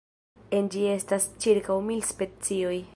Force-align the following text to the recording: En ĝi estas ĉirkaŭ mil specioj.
En 0.59 0.69
ĝi 0.75 0.87
estas 0.93 1.29
ĉirkaŭ 1.45 1.77
mil 1.91 2.03
specioj. 2.15 2.79